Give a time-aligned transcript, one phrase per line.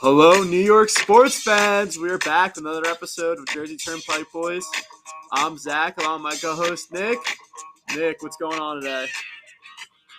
[0.00, 1.98] Hello, New York sports fans.
[1.98, 4.64] We're back with another episode of Jersey Turnpike Boys.
[5.32, 7.18] I'm Zach, along with my co-host Nick.
[7.94, 9.06] Nick, what's going on today?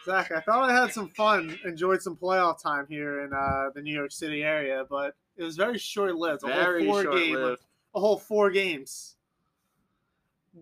[0.04, 3.84] Zach, I thought I had some fun, enjoyed some playoff time here in uh, the
[3.84, 6.44] New York City area, but it was very short-lived.
[6.44, 9.16] A Very whole four game, a whole four games.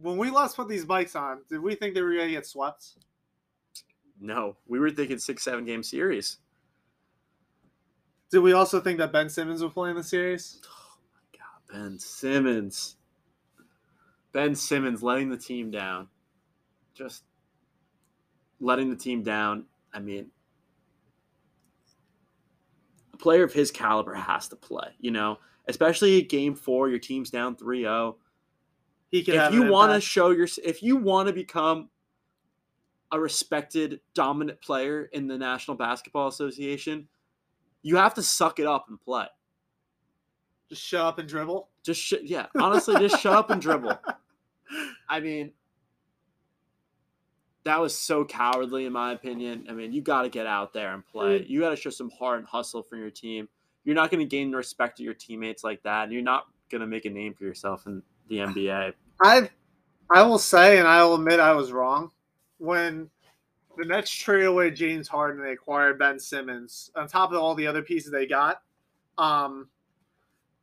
[0.02, 2.46] When we last put these bikes on, did we think they were going to get
[2.46, 2.90] swept?
[4.20, 6.38] No, we were thinking six, seven game series.
[8.36, 10.60] Did we also think that Ben Simmons would play in the series?
[10.66, 12.98] Oh my god, Ben Simmons.
[14.34, 16.10] Ben Simmons letting the team down.
[16.94, 17.24] Just
[18.60, 19.68] letting the team down.
[19.94, 20.32] I mean,
[23.14, 25.38] a player of his caliber has to play, you know,
[25.70, 28.18] especially game four, your team's down 3 0.
[29.12, 31.88] He could If you want to show your, if you want to become
[33.14, 37.08] a respected, dominant player in the National Basketball Association,
[37.86, 39.28] you have to suck it up and play.
[40.70, 41.70] just shut up and dribble.
[41.84, 43.96] Just, sh- yeah, honestly, just shut up and dribble.
[45.10, 45.52] I mean,
[47.64, 49.68] that was so cowardly, in my opinion.
[49.70, 51.46] I mean, you got to get out there and play.
[51.48, 53.48] You got to show some heart and hustle for your team.
[53.84, 56.06] You're not going to gain the respect of your teammates like that.
[56.06, 58.94] And you're not going to make a name for yourself in the NBA.
[59.22, 59.48] I,
[60.10, 62.10] I will say, and I will admit, I was wrong
[62.58, 63.12] when
[63.78, 65.44] the Nets traded away James Harden.
[65.44, 68.62] They acquired Ben Simmons on top of all the other pieces they got.
[69.18, 69.70] Um,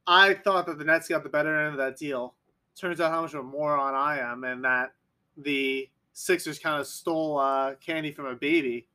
[0.06, 2.34] I thought that the Nets got the better end of that deal.
[2.76, 4.92] Turns out how much of a moron I am, and that
[5.36, 8.86] the Sixers kind of stole uh, candy from a baby,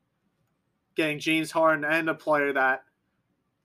[0.96, 2.84] getting James Harden and a player that.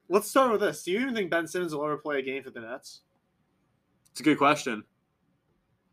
[0.08, 0.82] Let's start with this.
[0.82, 3.00] Do you even think Ben Simmons will ever play a game for the Nets?
[4.10, 4.84] It's a good question.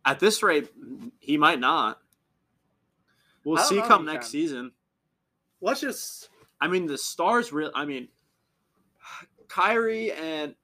[0.04, 0.70] At this rate,
[1.20, 2.02] he might not.
[3.44, 4.32] We'll see come next can.
[4.32, 4.72] season.
[5.62, 6.30] Let's just
[6.62, 7.72] I mean, the stars real.
[7.74, 8.08] I mean,
[9.48, 10.56] Kyrie and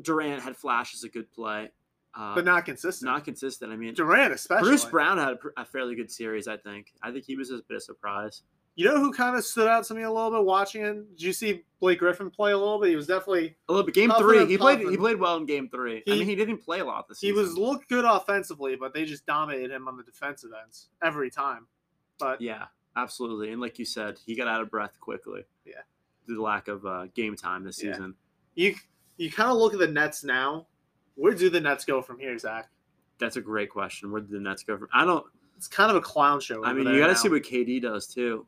[0.00, 1.70] Durant had flashes of good play,
[2.14, 3.10] uh, but not consistent.
[3.10, 3.72] not consistent.
[3.72, 4.68] I mean, Durant, especially.
[4.70, 6.48] Bruce Brown had a, pr- a fairly good series.
[6.48, 6.92] I think.
[7.02, 8.42] I think he was a bit of surprise.
[8.78, 11.16] You know who kind of stood out to me a little bit watching it?
[11.16, 12.90] Did you see Blake Griffin play a little bit?
[12.90, 13.94] He was definitely A little bit.
[13.94, 14.80] Game three, he played.
[14.80, 15.98] He played well in game three.
[15.98, 17.42] I He- mean, he didn't play a lot this he season.
[17.42, 21.68] was looked good offensively, but they just dominated him on the defensive ends every time.
[22.18, 22.64] But Yeah,
[22.96, 23.52] absolutely.
[23.52, 25.44] And like you said, he got out of breath quickly.
[25.64, 25.74] Yeah.
[26.26, 27.92] Due to the lack of uh, game time this Yeah.
[27.92, 28.14] season.
[28.54, 28.74] you
[29.18, 30.66] you kind of look at the Nets now.
[31.14, 32.68] Where do the Nets go from here, Zach?
[33.18, 34.10] That's a great question.
[34.12, 34.88] Where do the Nets go from?
[34.92, 35.24] I don't.
[35.56, 36.62] It's kind of a clown show.
[36.64, 38.46] I mean, you got to see what KD does too.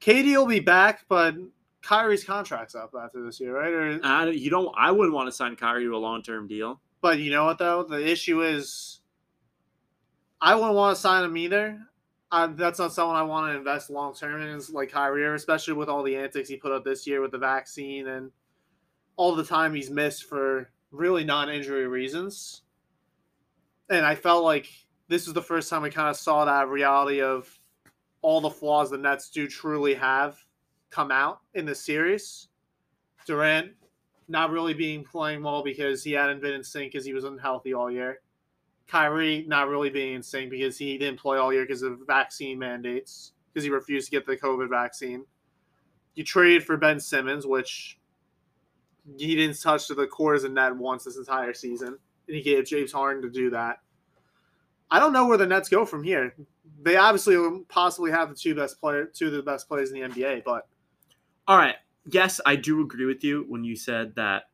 [0.00, 1.36] KD will be back, but
[1.82, 3.72] Kyrie's contract's up after this year, right?
[3.72, 4.74] Or, I, you don't.
[4.76, 6.80] I wouldn't want to sign Kyrie to a long term deal.
[7.00, 7.84] but you know what though?
[7.84, 9.00] The issue is,
[10.40, 11.80] I wouldn't want to sign him either.
[12.30, 15.74] I, that's not someone I want to invest long term in, is like Kyrie, especially
[15.74, 18.30] with all the antics he put up this year with the vaccine and
[19.16, 22.62] all the time he's missed for really non-injury reasons.
[23.88, 24.68] And I felt like
[25.08, 27.48] this was the first time we kind of saw that reality of
[28.22, 30.36] all the flaws the Nets do truly have
[30.90, 32.48] come out in the series.
[33.24, 33.72] Durant
[34.28, 37.72] not really being playing well because he hadn't been in sync because he was unhealthy
[37.72, 38.20] all year.
[38.88, 42.58] Kyrie not really being in sync because he didn't play all year because of vaccine
[42.58, 45.24] mandates because he refused to get the COVID vaccine.
[46.14, 47.98] You traded for Ben Simmons, which
[49.16, 52.66] he didn't touch to the quarters of net once this entire season, and he gave
[52.66, 53.78] James Harden to do that.
[54.90, 56.34] I don't know where the Nets go from here.
[56.82, 57.36] They obviously
[57.68, 60.68] possibly have the two best player, two of the best players in the NBA, but
[61.48, 61.76] All right.
[62.08, 64.44] Yes, I do agree with you when you said that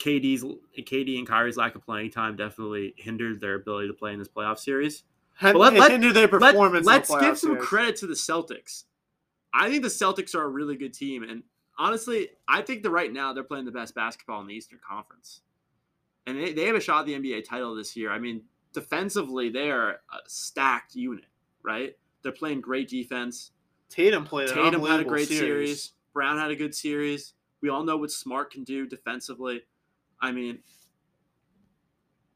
[0.00, 0.42] KD's
[0.78, 4.28] KD and Kyrie's lack of playing time definitely hindered their ability to play in this
[4.28, 5.04] playoff series.
[5.40, 6.86] But let, let, hindered their performance.
[6.86, 7.64] Let, us give some series.
[7.64, 8.84] credit to the Celtics.
[9.54, 11.42] I think the Celtics are a really good team, and
[11.78, 15.40] honestly, I think that right now they're playing the best basketball in the Eastern Conference,
[16.26, 18.10] and they, they have a shot at the NBA title this year.
[18.10, 21.26] I mean, defensively, they are a stacked unit,
[21.62, 21.96] right?
[22.22, 23.52] They're playing great defense.
[23.88, 25.40] Tatum played Tatum had a great series.
[25.40, 25.92] series.
[26.12, 27.34] Brown had a good series.
[27.60, 29.62] We all know what Smart can do defensively.
[30.20, 30.58] I mean,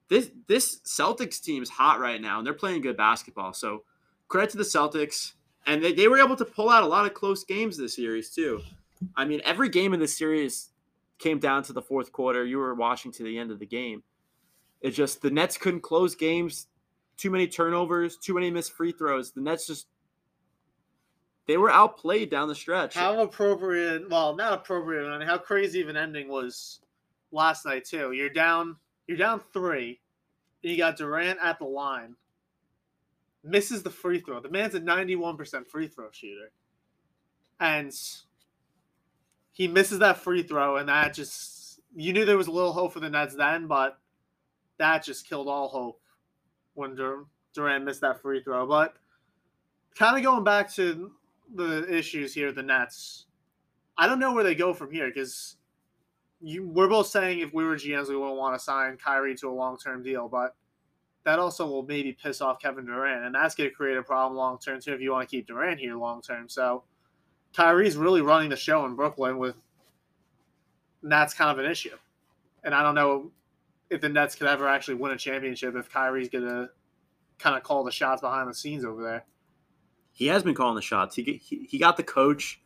[0.08, 3.52] this this Celtics team is hot right now, and they're playing good basketball.
[3.52, 3.84] So
[4.28, 5.32] credit to the Celtics,
[5.66, 8.30] and they, they were able to pull out a lot of close games this series
[8.30, 8.60] too.
[9.16, 10.70] I mean, every game in this series
[11.18, 12.44] came down to the fourth quarter.
[12.44, 14.02] You were watching to the end of the game.
[14.80, 16.66] It's just the Nets couldn't close games.
[17.16, 19.32] Too many turnovers, too many missed free throws.
[19.32, 19.86] The Nets just
[21.46, 22.94] they were outplayed down the stretch.
[22.94, 24.08] How appropriate?
[24.08, 25.06] Well, not appropriate.
[25.06, 26.80] I mean, how crazy of an ending was
[27.34, 28.12] last night too.
[28.12, 28.78] You're down.
[29.08, 30.00] You're down three,
[30.62, 32.16] and you got Durant at the line.
[33.44, 34.40] Misses the free throw.
[34.40, 36.52] The man's a 91% free throw shooter,
[37.60, 37.92] and
[39.52, 42.92] he misses that free throw, and that just you knew there was a little hope
[42.92, 43.98] for the Nets then, but
[44.78, 46.00] that just killed all hope
[46.74, 48.66] when Dur- Durant missed that free throw.
[48.66, 48.94] But
[49.96, 51.12] kind of going back to
[51.54, 53.26] the issues here, the Nets.
[53.98, 55.56] I don't know where they go from here because
[56.40, 59.48] you we're both saying if we were GMs, we wouldn't want to sign Kyrie to
[59.48, 60.54] a long term deal, but
[61.24, 64.36] that also will maybe piss off Kevin Durant, and that's going to create a problem
[64.36, 66.48] long term too if you want to keep Durant here long term.
[66.48, 66.84] So
[67.56, 69.56] Kyrie's really running the show in Brooklyn with
[71.04, 71.96] and that's kind of an issue.
[72.64, 73.30] And I don't know
[73.90, 76.70] if the Nets could ever actually win a championship if Kyrie's going to
[77.38, 79.24] kind of call the shots behind the scenes over there.
[80.12, 81.14] He has been calling the shots.
[81.14, 82.60] He he, he got the coach.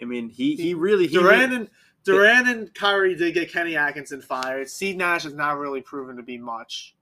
[0.00, 1.70] I mean, he he really he Durant really- and
[2.04, 4.68] Durant and Kyrie did get Kenny Atkinson fired.
[4.68, 6.96] Steve Nash has not really proven to be much.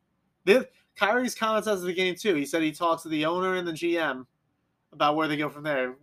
[0.45, 0.65] This,
[0.97, 2.35] Kyrie's comments as of the game too.
[2.35, 4.27] He said he talks to the owner and the GM
[4.93, 5.95] about where they go from there.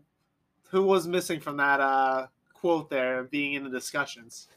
[0.69, 4.47] Who was missing from that uh, quote there being in the discussions?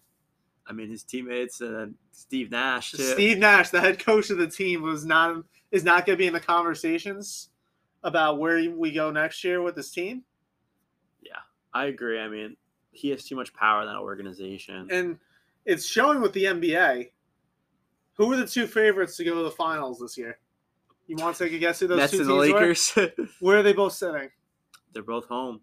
[0.66, 3.02] I mean, his teammates and Steve Nash too.
[3.02, 6.26] Steve Nash, the head coach of the team, was not is not going to be
[6.26, 7.50] in the conversations
[8.02, 10.24] about where we go next year with this team.
[11.22, 11.40] Yeah,
[11.74, 12.18] I agree.
[12.20, 12.56] I mean,
[12.92, 14.88] he has too much power in that organization.
[14.90, 15.18] and
[15.66, 17.10] it's showing with the NBA.
[18.14, 20.38] Who are the two favorites to go to the finals this year?
[21.06, 22.60] You want to take a guess who those Nets two and teams the were?
[22.60, 23.30] Lakers.
[23.40, 24.30] Where are they both sitting?
[24.92, 25.60] They're both home.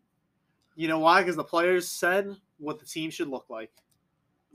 [0.75, 1.21] You know why?
[1.21, 3.71] Because the players said what the team should look like.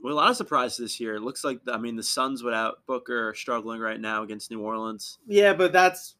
[0.01, 1.15] Well, a lot of surprises this year.
[1.15, 4.61] It looks like I mean the Suns without Booker are struggling right now against New
[4.61, 5.19] Orleans.
[5.27, 6.15] Yeah, but that's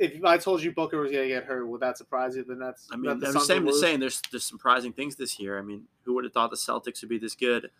[0.00, 2.42] if I told you Booker was going to get hurt, would that surprise you?
[2.44, 5.38] Then that's I mean, that the I'm saying, would saying there's there's surprising things this
[5.38, 5.58] year.
[5.58, 7.70] I mean, who would have thought the Celtics would be this good?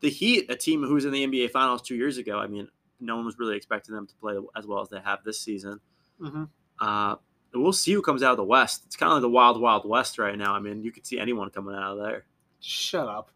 [0.00, 2.38] The Heat, a team who was in the NBA Finals two years ago.
[2.38, 2.68] I mean,
[3.00, 5.80] no one was really expecting them to play as well as they have this season.
[6.20, 6.48] Mhm.
[6.80, 7.16] Uh,
[7.54, 8.82] we'll see who comes out of the West.
[8.86, 10.54] It's kind of like the wild, wild West right now.
[10.54, 12.24] I mean, you could see anyone coming out of there.
[12.60, 13.30] Shut up!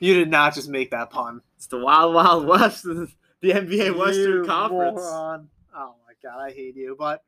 [0.00, 1.42] You did not just make that pun.
[1.56, 3.08] It's the wild, wild West, the
[3.42, 4.96] NBA Western You Conference.
[5.00, 5.48] moron.
[5.74, 6.96] Oh my god, I hate you.
[6.98, 7.22] But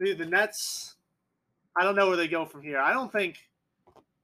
[0.00, 0.94] dude, the Nets,
[1.76, 2.78] I don't know where they go from here.
[2.78, 3.38] I don't think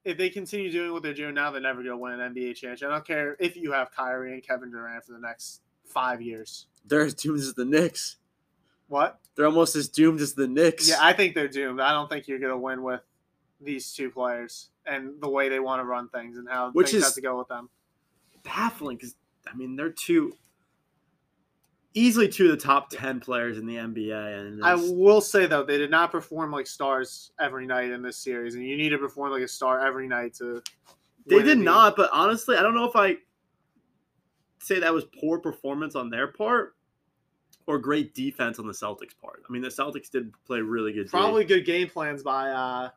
[0.05, 2.55] if they continue doing what they're doing now, they're never going to win an NBA
[2.57, 2.89] championship.
[2.89, 6.67] I don't care if you have Kyrie and Kevin Durant for the next five years.
[6.87, 8.17] They're as doomed as the Knicks.
[8.89, 9.21] What?
[9.37, 10.89] They're almost as doomed as the Knicks.
[10.89, 11.81] Yeah, I think they're doomed.
[11.81, 13.03] I don't think you're going to win with
[13.61, 17.03] these two players and the way they want to run things and how Which things
[17.03, 17.69] is- have to go with them.
[18.43, 19.15] baffling because
[19.47, 20.33] I mean they're two
[21.95, 25.65] easily two of the top ten players in the NBA, and I will say though,
[25.65, 28.99] they did not perform like stars every night in this series, and you need to
[28.99, 30.63] perform like a star every night to.
[31.27, 31.97] they did not.
[31.97, 33.17] But honestly, I don't know if I
[34.59, 36.75] say that was poor performance on their part
[37.67, 39.43] or great defense on the Celtics part.
[39.49, 41.09] I mean, the Celtics did play really good.
[41.09, 42.91] Probably good game plans by uh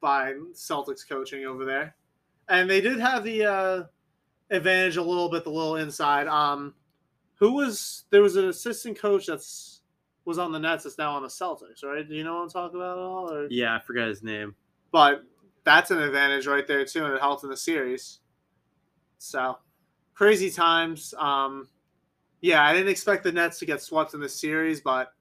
[0.00, 1.96] by Celtics coaching over there.
[2.48, 3.82] And they did have the uh
[4.50, 6.26] advantage a little bit, the little inside.
[6.26, 6.74] Um
[7.44, 9.82] who was there was an assistant coach that's
[10.24, 12.08] was on the Nets that's now on the Celtics, right?
[12.08, 13.30] Do you know what I'm talking about at all?
[13.30, 14.54] Or yeah, I forgot his name.
[14.90, 15.24] but
[15.62, 18.20] that's an advantage right there too, and it helped in the series.
[19.18, 19.58] So
[20.14, 21.12] crazy times.
[21.18, 21.68] Um,
[22.40, 25.12] yeah, I didn't expect the Nets to get swept in the series, but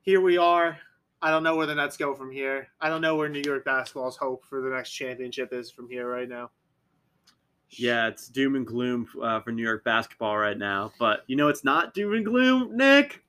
[0.00, 0.76] here we are.
[1.22, 2.66] I don't know where the Nets go from here.
[2.80, 6.10] I don't know where New York basketball's hope for the next championship is from here
[6.10, 6.50] right now.
[7.70, 10.92] Yeah, it's doom and gloom uh, for New York basketball right now.
[10.98, 13.22] But you know, it's not doom and gloom, Nick.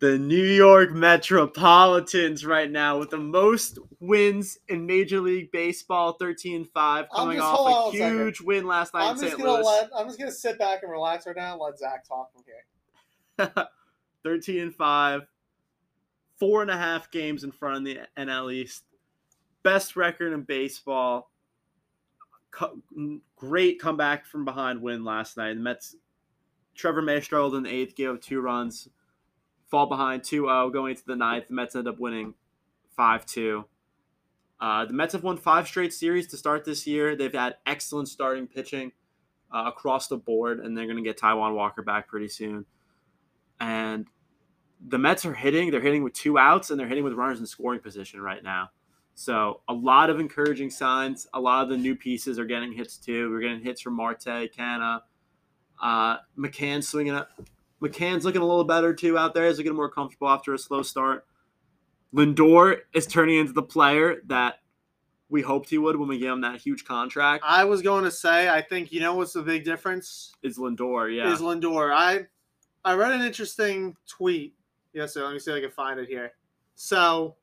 [0.00, 6.64] The New York Metropolitans right now with the most wins in Major League Baseball, 13
[6.64, 9.42] 5, coming just- off a a huge win last night I'm in just St.
[9.42, 9.66] gonna Louis.
[9.66, 12.44] let I'm just gonna sit back and relax right now and let Zach talk from
[12.46, 13.66] here.
[14.22, 15.22] 13 and 5,
[16.38, 18.84] four and a half games in front of the NL East.
[19.62, 21.30] Best record in baseball.
[23.36, 25.54] Great comeback from behind win last night.
[25.54, 25.96] The Mets,
[26.74, 28.88] Trevor May struggled in the eighth, gave up two runs,
[29.70, 31.48] fall behind 2 0 going into the ninth.
[31.48, 32.34] The Mets end up winning
[32.96, 33.64] 5 2.
[34.60, 37.16] Uh, the Mets have won five straight series to start this year.
[37.16, 38.92] They've had excellent starting pitching
[39.52, 42.66] uh, across the board, and they're going to get Taijuan Walker back pretty soon.
[43.58, 44.06] And
[44.86, 45.70] the Mets are hitting.
[45.70, 48.70] They're hitting with two outs, and they're hitting with runners in scoring position right now.
[49.20, 51.26] So a lot of encouraging signs.
[51.34, 53.30] A lot of the new pieces are getting hits too.
[53.30, 55.02] We're getting hits from Marte, Canha,
[55.82, 57.28] uh, McCann swinging up.
[57.82, 59.46] McCann's looking a little better too out there.
[59.46, 61.26] He's looking more comfortable after a slow start.
[62.14, 64.60] Lindor is turning into the player that
[65.28, 67.44] we hoped he would when we gave him that huge contract.
[67.46, 71.14] I was going to say, I think you know what's the big difference Is Lindor,
[71.14, 71.30] yeah.
[71.30, 71.92] is Lindor.
[71.94, 72.20] I
[72.86, 74.54] I read an interesting tweet
[74.94, 75.26] yesterday.
[75.26, 76.32] Let me see if I can find it here.
[76.74, 77.36] So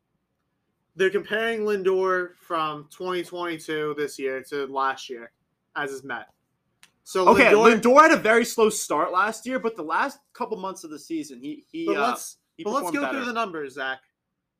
[0.97, 5.31] they're comparing Lindor from 2022 this year to last year
[5.75, 6.27] as his Met.
[7.03, 10.57] So Okay, Lindor, Lindor had a very slow start last year, but the last couple
[10.57, 13.25] months of the season, he he but uh, let's he but let's performed go through
[13.25, 13.99] the numbers, Zach.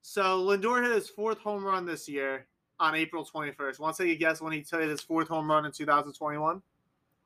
[0.03, 2.47] So Lindor hit his fourth home run this year
[2.79, 3.79] on April 21st.
[3.79, 6.61] Want to take a guess when he hit his fourth home run in 2021?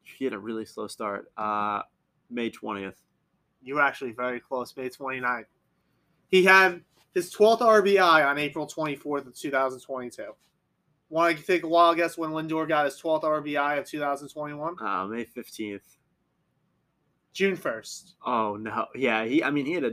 [0.03, 1.31] He had a really slow start.
[1.37, 1.81] Uh,
[2.29, 2.99] May twentieth.
[3.61, 5.45] You were actually very close, May 29th.
[6.29, 6.81] He had
[7.13, 10.23] his 12th RBI on April 24th of 2022.
[11.09, 14.75] Want to take a wild guess when Lindor got his 12th RBI of 2021?
[14.81, 15.83] Uh, May fifteenth.
[17.33, 18.13] June 1st.
[18.25, 19.23] Oh no, yeah.
[19.25, 19.91] He, I mean, he had a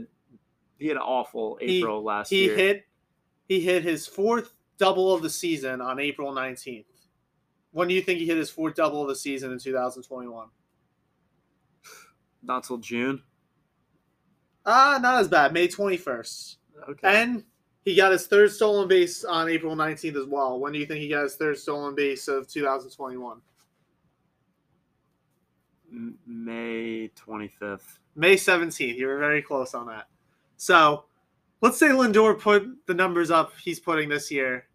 [0.77, 2.55] he had an awful He- April last He year.
[2.55, 2.85] hit
[3.47, 6.85] he hit his fourth double of the season on April 19th.
[7.71, 10.47] When do you think he hit his fourth double of the season in 2021?
[12.41, 13.21] not till June.
[14.65, 15.51] Ah, not as bad.
[15.53, 16.55] May 21st.
[16.87, 17.21] Okay.
[17.21, 17.43] And
[17.85, 20.59] he got his third stolen base on April 19th as well.
[20.59, 23.41] When do you think he got his third stolen base of 2021?
[26.27, 27.99] May twenty fifth.
[28.15, 28.95] May 17th.
[28.95, 30.07] You were very close on that.
[30.57, 31.05] So
[31.61, 34.65] let's say Lindor put the numbers up he's putting this year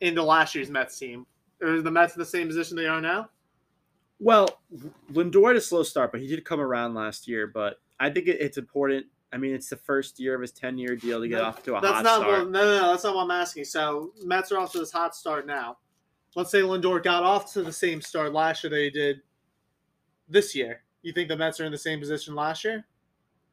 [0.00, 1.26] into last year's Mets team.
[1.62, 3.30] Are the Mets in the same position they are now?
[4.20, 4.48] Well,
[5.12, 7.46] Lindor had a slow start, but he did come around last year.
[7.46, 9.06] But I think it's important.
[9.32, 11.62] I mean, it's the first year of his ten year deal to get No, off
[11.64, 12.38] to a That's hot not start.
[12.44, 13.64] what, no, no, no, that's not what I'm asking.
[13.64, 15.78] So Mets are off to this hot start now.
[16.34, 19.20] Let's say Lindor got off to the same start last year they did
[20.28, 20.82] this year.
[21.02, 22.86] You think the Mets are in the same position last year?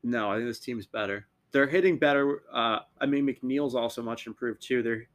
[0.04, 1.26] No, I think this team's better.
[1.52, 2.44] They're hitting better.
[2.52, 4.84] Uh, I mean, McNeil's also much improved too.
[4.84, 5.08] They're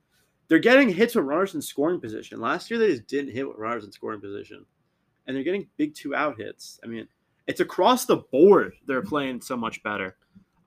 [0.48, 2.40] they're getting hits with runners in scoring position.
[2.40, 4.64] Last year they just didn't hit with runners in scoring position,
[5.26, 6.80] and they're getting big two out hits.
[6.82, 7.06] I mean,
[7.46, 8.72] it's across the board.
[8.86, 10.16] They're playing so much better.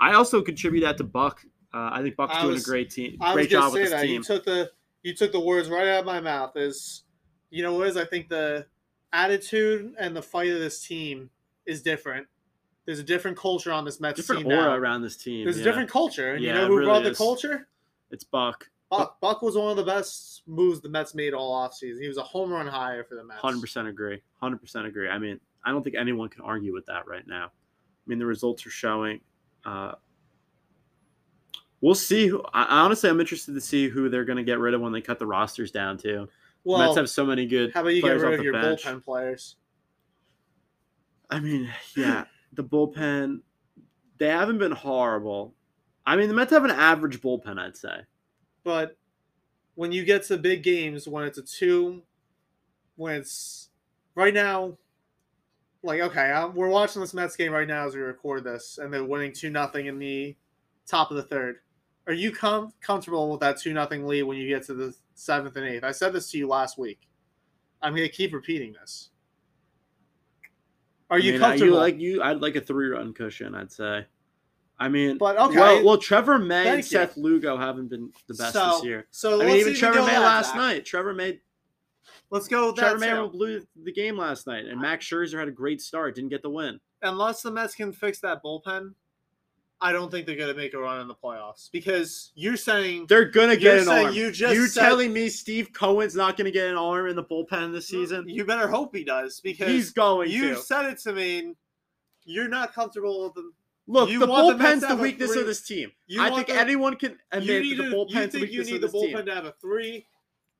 [0.03, 1.45] I also contribute that to Buck.
[1.73, 3.91] Uh, I think Buck's I doing was- a great team, I great job with this
[3.91, 4.11] that team.
[4.15, 6.55] you took the you took the words right out of my mouth.
[6.55, 7.03] Is
[7.49, 8.65] you know what is I think the
[9.13, 11.29] attitude and the fight of this team
[11.65, 12.27] is different.
[12.85, 14.75] There's a different culture on this Mets different team aura now.
[14.75, 15.45] around this team.
[15.45, 15.61] There's yeah.
[15.61, 17.67] a different culture, and Yeah, you know who really brought the culture?
[18.11, 18.69] It's Buck.
[18.89, 19.19] Buck.
[19.21, 22.01] Buck was one of the best moves the Mets made all offseason.
[22.01, 23.39] He was a home run hire for the Mets.
[23.39, 24.21] Hundred percent agree.
[24.41, 25.07] Hundred percent agree.
[25.07, 27.45] I mean, I don't think anyone can argue with that right now.
[27.45, 29.21] I mean, the results are showing.
[29.65, 29.93] Uh,
[31.81, 32.27] we'll see.
[32.27, 34.91] Who, I, honestly, I'm interested to see who they're going to get rid of when
[34.91, 36.27] they cut the rosters down too.
[36.63, 37.73] Well, Mets have so many good.
[37.73, 38.83] how about you get rid of your bench.
[38.83, 39.57] bullpen players?
[41.29, 43.41] I mean, yeah, the bullpen.
[44.17, 45.53] They haven't been horrible.
[46.05, 48.01] I mean, the Mets have an average bullpen, I'd say.
[48.63, 48.97] But
[49.75, 52.03] when you get to big games, when it's a two,
[52.95, 53.69] when it's
[54.15, 54.77] right now,
[55.83, 58.91] like okay, i we're watching this Mets game right now as we record this, and
[58.91, 60.35] they're winning two nothing in the
[60.87, 61.57] top of the third.
[62.07, 65.55] Are you com- comfortable with that two nothing lead when you get to the seventh
[65.55, 65.83] and eighth?
[65.83, 67.07] I said this to you last week.
[67.81, 69.09] I'm going to keep repeating this.
[71.09, 71.77] Are I you mean, comfortable?
[71.77, 73.55] like you, I'd like a three-run cushion.
[73.55, 74.05] I'd say.
[74.79, 75.55] I mean, But, okay.
[75.55, 76.83] Well, well, Trevor May and Thank you.
[76.83, 79.07] Seth Lugo haven't been the best so, this year.
[79.11, 80.55] So I mean, even Trevor May last Zach.
[80.55, 80.85] night.
[80.85, 81.39] Trevor May,
[82.33, 83.15] Let's go with Trevor that.
[83.15, 83.29] May too.
[83.29, 86.49] blew the game last night, and Max Scherzer had a great start, didn't get the
[86.49, 86.79] win.
[87.03, 88.93] unless the Mets can fix that bullpen,
[89.81, 93.05] I don't think they're going to make a run in the playoffs because you're saying
[93.09, 94.15] They're gonna get an saying arm.
[94.15, 97.23] you just you said- telling me Steve Cohen's not gonna get an arm in the
[97.23, 98.27] bullpen this season?
[98.29, 100.55] You better hope he does because He's going you to.
[100.55, 101.53] said it to me.
[102.23, 103.53] You're not comfortable with them.
[103.85, 105.91] Look, you the want the bullpen's the weakness three- of this team.
[106.07, 108.39] You I think the- anyone can You admit need that to, the you bullpen's the
[108.39, 109.25] think you need of the bullpen team.
[109.25, 110.07] to have a three,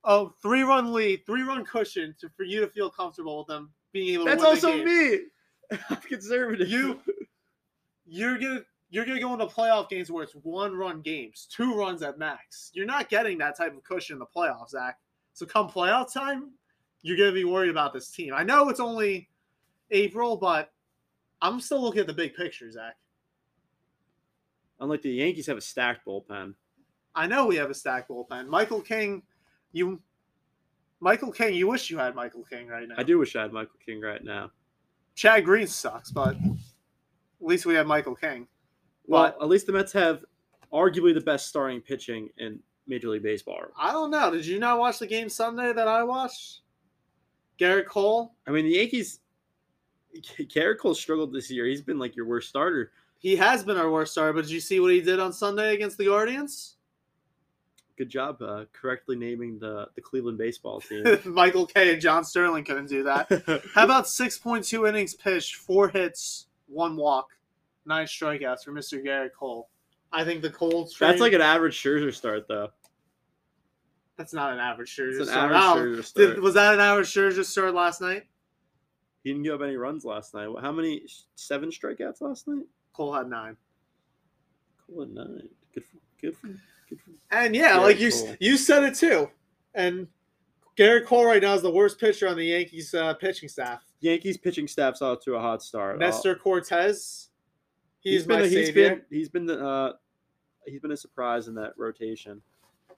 [0.03, 3.72] oh, three run lead, three run cushion to, for you to feel comfortable with them
[3.91, 4.25] being able.
[4.25, 5.22] That's to win also the game.
[5.72, 5.77] me.
[5.89, 6.67] I'm conservative.
[6.69, 7.00] You-
[8.05, 12.03] You're gonna you're gonna go into playoff games where it's one run games, two runs
[12.03, 12.69] at max.
[12.74, 15.00] You're not getting that type of cushion in the playoffs, Zach.
[15.33, 16.51] So come playoff time,
[17.01, 18.33] you're gonna be worried about this team.
[18.36, 19.29] I know it's only
[19.89, 20.72] April, but
[21.41, 22.95] I'm still looking at the big picture, Zach.
[24.79, 26.53] Unlike the Yankees have a stacked bullpen.
[27.15, 28.48] I know we have a stacked bullpen.
[28.48, 29.24] Michael King,
[29.74, 30.00] you
[31.01, 32.96] Michael King, you wish you had Michael King right now.
[32.98, 34.51] I do wish I had Michael King right now.
[35.15, 36.42] Chad Green sucks, but at
[37.42, 38.48] least we have Michael King.
[39.06, 40.24] Well, But- at least the Mets have
[40.72, 43.65] arguably the best starting pitching in Major League Baseball.
[43.77, 44.32] I don't know.
[44.32, 46.62] Did you not watch the game Sunday that I watched?
[47.60, 49.20] Gerrit Cole, I mean, the Yankees.
[50.15, 51.65] Gerrit Cole struggled this year.
[51.65, 52.92] He's been like your worst starter.
[53.20, 55.74] he has been our worst starter, but did you see what he did on Sunday
[55.74, 56.75] against the Guardians?
[57.96, 61.06] Good job uh, correctly naming the the Cleveland baseball team.
[61.26, 63.28] Michael Kay and John Sterling couldn't do that.
[63.76, 67.30] How about 6.2 innings pitched, four hits, one walk,
[67.86, 69.04] nine strikeouts for Mr.
[69.04, 69.70] Gerrit Cole?
[70.12, 70.50] I think the
[70.88, 71.10] strain.
[71.12, 72.70] That's like an average Scherzer start, though.
[74.18, 75.52] That's not an average Scherzer It's an start.
[75.52, 76.28] average Scherzer start.
[76.36, 78.24] did- was that an average Scherzer start last night?
[79.24, 80.50] He didn't give up any runs last night.
[80.62, 81.04] How many?
[81.36, 82.66] Seven strikeouts last night.
[82.94, 83.56] Cole had nine.
[84.86, 85.48] Cole had nine.
[85.74, 86.62] Good for good for good for.
[87.32, 89.30] And yeah, like you you said it too.
[89.74, 90.08] And
[90.78, 93.84] Gerrit Cole right now is the worst pitcher on the Yankees uh, pitching staff.
[94.00, 96.00] Yankees pitching staff's off to a hot start.
[96.00, 97.30] Nestor Cortes,
[98.02, 98.90] he's, he's been my a, he's savior.
[98.90, 99.94] been he's been the uh,
[100.66, 102.42] he's been a surprise in that rotation.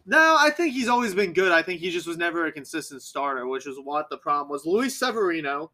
[0.06, 1.52] No, I think he's always been good.
[1.52, 4.66] I think he just was never a consistent starter, which is what the problem was.
[4.66, 5.72] Luis Severino,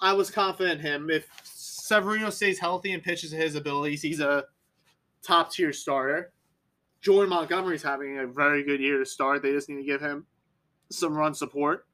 [0.00, 1.10] I was confident in him.
[1.10, 4.44] If Severino stays healthy and pitches his abilities, he's a
[5.22, 6.32] top tier starter.
[7.06, 9.40] Jordan Montgomery's having a very good year to start.
[9.40, 10.26] They just need to give him
[10.90, 11.86] some run support.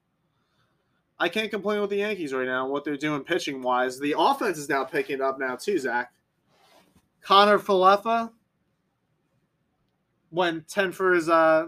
[1.19, 4.00] I can't complain with the Yankees right now, what they're doing pitching wise.
[4.00, 6.14] The offense is now picking up now too, Zach.
[7.21, 8.31] Connor Falefa
[10.31, 11.66] went 10 for his uh,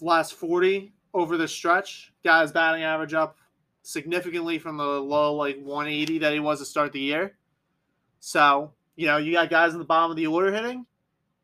[0.00, 2.12] last 40 over the stretch.
[2.24, 3.36] His batting average up
[3.82, 7.36] significantly from the low, like 180 that he was to start the year.
[8.18, 10.86] So, you know, you got guys in the bottom of the order hitting.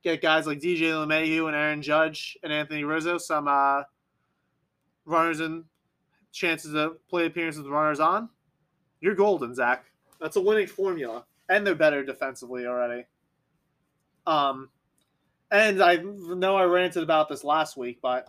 [0.03, 3.83] Get guys like DJ LeMahieu and Aaron Judge and Anthony Rizzo, some uh,
[5.05, 5.65] runners and
[6.33, 8.29] chances to play appearances with runners on.
[9.01, 9.85] You're golden, Zach.
[10.21, 11.25] That's a winning formula.
[11.49, 13.05] And they're better defensively already.
[14.27, 14.71] Um,
[15.51, 18.29] and I know I ranted about this last week, but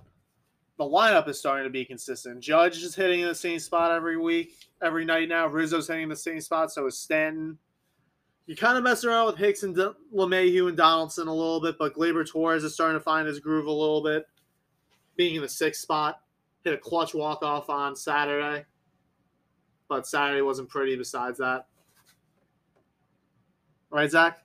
[0.77, 2.42] the lineup is starting to be consistent.
[2.42, 5.48] Judge is hitting in the same spot every week, every night now.
[5.48, 7.58] Rizzo's hitting in the same spot, so is Stanton.
[8.45, 11.77] You kind of mess around with Hicks and D- LeMahieu and Donaldson a little bit,
[11.79, 14.27] but Gleyber Torres is starting to find his groove a little bit,
[15.15, 16.19] being in the sixth spot.
[16.63, 18.65] Hit a clutch walk off on Saturday,
[19.88, 21.67] but Saturday wasn't pretty besides that.
[23.89, 24.39] Right, Zach?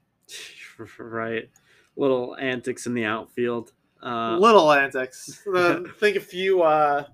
[0.99, 1.49] right.
[1.97, 3.73] Little antics in the outfield.
[4.01, 5.43] Uh, little antics.
[5.53, 7.05] I think a few uh,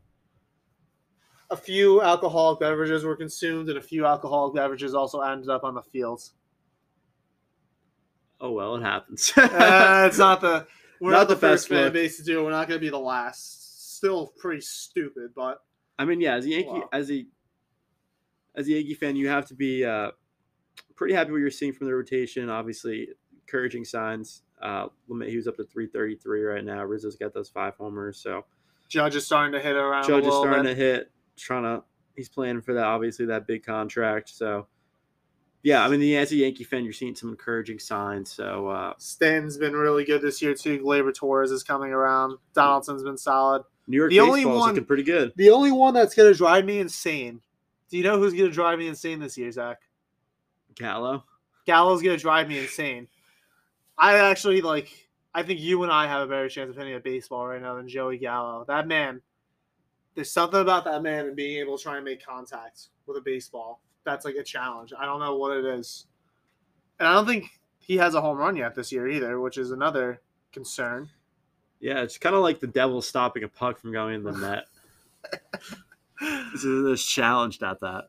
[1.50, 5.75] a few alcoholic beverages were consumed, and a few alcoholic beverages also ended up on
[5.75, 6.34] the fields.
[8.40, 9.32] Oh well, it happens.
[9.36, 10.66] Uh, it's not the
[11.00, 12.44] we're Not not, the, the first fan base to do it.
[12.44, 13.97] We're not going to be the last.
[13.97, 15.62] Still pretty stupid, but
[15.99, 16.88] I mean, yeah, as a Yankee, Wow.
[16.92, 17.26] as a
[18.54, 20.10] as a Yankee fan, you have to be uh,
[20.94, 22.49] pretty happy what you're seeing from the rotation.
[22.50, 23.08] Obviously,
[23.40, 24.42] encouraging signs.
[24.62, 24.86] Uh,
[25.25, 26.82] He's up to 333 right now.
[26.84, 28.44] Rizzo's got those five homers, so
[28.88, 30.06] Judge is starting to hit around.
[30.06, 30.70] Judge is starting bit.
[30.70, 31.10] to hit.
[31.36, 31.82] Trying to,
[32.14, 32.84] he's playing for that.
[32.84, 34.28] Obviously, that big contract.
[34.28, 34.66] So,
[35.64, 38.30] yeah, I mean, as a Yankee fan, you're seeing some encouraging signs.
[38.30, 40.78] So, uh, Stanton's been really good this year too.
[40.78, 42.38] Gleyber Torres is coming around.
[42.54, 43.64] Donaldson's been solid.
[43.88, 45.32] New York The only one- looking pretty good.
[45.36, 47.40] The only one that's going to drive me insane.
[47.90, 49.78] Do you know who's going to drive me insane this year, Zach?
[50.74, 51.24] Gallo.
[51.66, 53.08] Gallo's gonna drive me insane.
[53.96, 55.08] I actually like.
[55.34, 57.74] I think you and I have a better chance of hitting a baseball right now
[57.74, 58.64] than Joey Gallo.
[58.68, 59.20] That man,
[60.14, 63.20] there's something about that man and being able to try and make contact with a
[63.20, 63.80] baseball.
[64.04, 64.93] That's like a challenge.
[64.99, 66.06] I don't know what it is,
[66.99, 69.71] and I don't think he has a home run yet this year either, which is
[69.71, 70.21] another
[70.52, 71.10] concern.
[71.80, 74.64] Yeah, it's kind of like the devil stopping a puck from going in the net.
[76.52, 78.04] this is this challenged at that.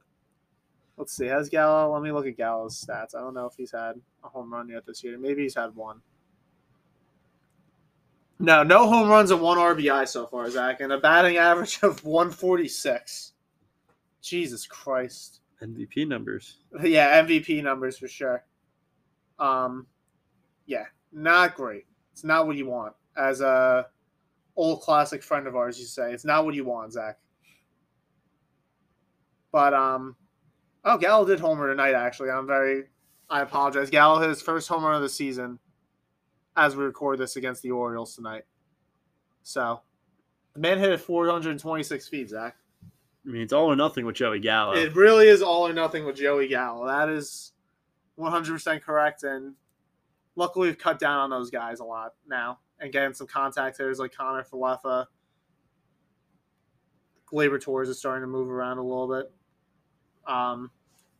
[0.97, 1.25] Let's see.
[1.25, 1.93] Has Gallo?
[1.93, 3.15] Let me look at Gallo's stats.
[3.15, 5.17] I don't know if he's had a home run yet this year.
[5.17, 6.01] Maybe he's had one.
[8.39, 12.03] No, no home runs and one RBI so far, Zach, and a batting average of
[12.03, 13.33] 146.
[14.21, 15.41] Jesus Christ.
[15.61, 16.57] MVP numbers.
[16.83, 18.43] Yeah, MVP numbers for sure.
[19.39, 19.87] Um,
[20.65, 21.85] yeah, not great.
[22.13, 22.93] It's not what you want.
[23.17, 23.87] As a
[24.55, 27.17] old classic friend of ours, you say it's not what you want, Zach.
[29.51, 30.15] But um,
[30.83, 31.93] oh, Gallo did homer tonight.
[31.93, 32.83] Actually, I'm very.
[33.29, 33.89] I apologize.
[33.89, 35.59] Gallo hit his first homer of the season,
[36.55, 38.43] as we record this against the Orioles tonight.
[39.43, 39.81] So,
[40.53, 42.55] the man hit it 426 feet, Zach.
[43.25, 44.73] I mean, it's all or nothing with Joey Gallo.
[44.73, 46.85] It really is all or nothing with Joey Gallo.
[46.85, 47.53] That is
[48.19, 49.23] 100% correct.
[49.23, 49.55] And
[50.35, 53.99] luckily, we've cut down on those guys a lot now and getting some contact hitters
[53.99, 55.05] like Connor Falefa.
[57.31, 59.31] Gleyber Torres is starting to move around a little bit.
[60.27, 60.69] Um,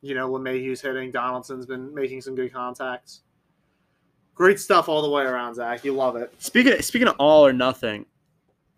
[0.02, 1.12] you know, LeMahieu's hitting.
[1.12, 3.22] Donaldson's been making some good contacts.
[4.36, 5.84] Great stuff all the way around, Zach.
[5.84, 6.32] You love it.
[6.38, 8.06] Speaking of, speaking of all or nothing,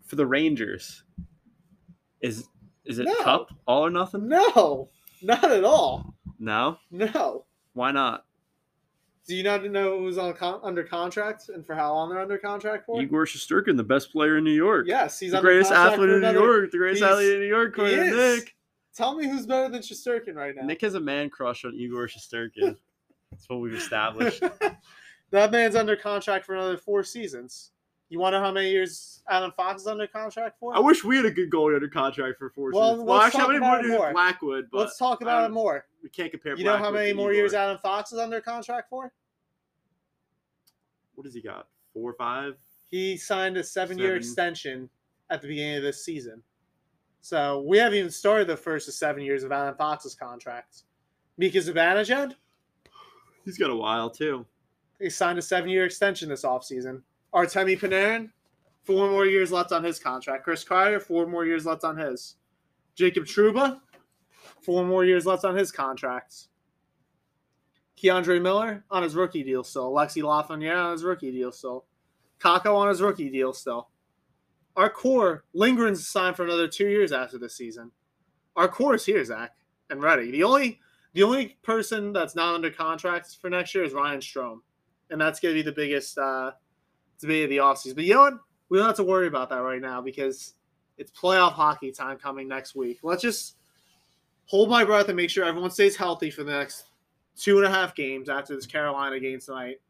[0.06, 1.02] for the Rangers,
[2.22, 2.48] is
[2.88, 3.14] is it No.
[3.22, 4.28] Cup all or nothing?
[4.28, 4.88] No,
[5.22, 6.14] not at all.
[6.38, 7.44] No, No.
[7.74, 8.24] why not?
[9.26, 12.38] Do you not know who's on con- under contract and for how long they're under
[12.38, 13.00] contract for?
[13.02, 14.86] Igor Shesterkin, the best player in New York.
[14.88, 16.70] Yes, he's the greatest athlete in New York.
[16.70, 18.10] The greatest he's- athlete in New York, according.
[18.16, 18.54] Nick.
[18.96, 20.62] Tell me who's better than Shesterkin right now.
[20.62, 22.76] Nick has a man crush on Igor Shesterkin.
[23.30, 24.42] That's what we've established.
[25.30, 27.72] That man's under contract for another four seasons.
[28.10, 30.74] You want to know how many years Adam Fox is under contract for?
[30.74, 33.06] I wish we had a good goalie under contract for four Well, seasons.
[33.06, 34.12] Well, let's actually, how many about more more.
[34.12, 34.68] Blackwood?
[34.72, 35.84] But Let's talk about it more.
[36.02, 36.56] We can't compare.
[36.56, 37.52] You know how many more years.
[37.52, 39.12] Adam Fox is under contract for?
[41.14, 41.66] What does he got?
[41.92, 42.56] Four or five?
[42.88, 44.18] He signed a seven-year Seven.
[44.18, 44.90] extension
[45.28, 46.42] at the beginning of this season.
[47.20, 50.84] So we haven't even started the first of seven years of Adam Fox's contract.
[51.36, 52.34] Mika Zibanejad,
[53.44, 54.46] He's got a while too.
[54.98, 57.02] he signed a seven-year extension this offseason.
[57.34, 58.30] Artemi Panarin,
[58.84, 60.44] four more years left on his contract.
[60.44, 62.36] Chris Kreider, four more years left on his.
[62.94, 63.80] Jacob Trouba,
[64.62, 66.48] four more years left on his contract.
[67.96, 69.88] K'Andre Miller on his rookie deal still.
[69.88, 71.84] Alexis Lafreniere on his rookie deal still.
[72.38, 73.88] Kakko on his rookie deal still.
[74.76, 77.90] Our core, Lindgren's signed for another two years after this season.
[78.54, 79.52] Our core is here, Zach,
[79.90, 80.30] and ready.
[80.30, 80.80] The only
[81.14, 84.60] the only person that's not under contract for next year is Ryan Strome.
[85.10, 86.52] And that's gonna be the biggest uh
[87.20, 87.94] debate of the offseason.
[87.94, 88.34] But you know what?
[88.68, 90.54] We don't have to worry about that right now because
[90.98, 92.98] it's playoff hockey time coming next week.
[93.02, 93.56] Let's just
[94.46, 96.84] hold my breath and make sure everyone stays healthy for the next
[97.36, 99.80] two and a half games after this Carolina game tonight.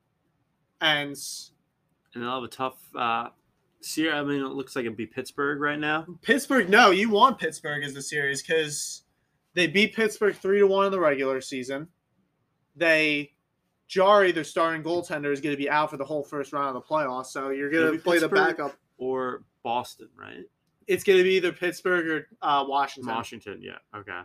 [0.81, 1.19] And
[2.15, 2.79] And they'll have a tough.
[2.95, 3.29] Uh,
[3.81, 4.15] series.
[4.15, 6.07] I mean, it looks like it'd be Pittsburgh right now.
[6.23, 9.03] Pittsburgh, no, you want Pittsburgh as the series because
[9.55, 11.89] they beat Pittsburgh three to one in the regular season.
[12.77, 13.33] They
[13.89, 16.75] Jarry, their starting goaltender, is going to be out for the whole first round of
[16.75, 17.27] the playoffs.
[17.27, 18.77] So you're going to play the backup.
[18.99, 20.45] Or Boston, right?
[20.87, 23.15] It's going to be either Pittsburgh or uh, Washington.
[23.15, 23.79] Washington, yeah.
[23.97, 24.21] Okay.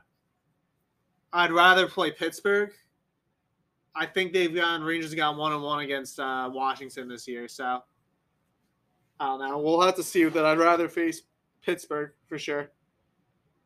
[1.31, 2.71] I'd rather play Pittsburgh.
[3.95, 7.47] I think they've gotten Rangers have gotten one on one against uh, Washington this year.
[7.47, 7.83] So
[9.19, 9.59] I don't know.
[9.59, 10.45] We'll have to see that.
[10.45, 11.21] I'd rather face
[11.61, 12.71] Pittsburgh for sure.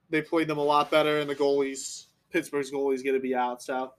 [0.10, 3.62] They played them a lot better, and the goalies, Pittsburgh's goalie's going to be out.
[3.62, 3.93] So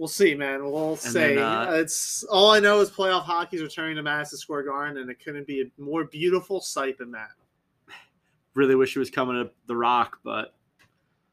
[0.00, 0.64] we'll see, man.
[0.64, 4.96] We'll say uh, it's all I know is playoff hockey's returning to Madison Square Garden,
[4.96, 7.28] and it couldn't be a more beautiful sight than that.
[8.54, 10.54] Really wish it was coming to the Rock, but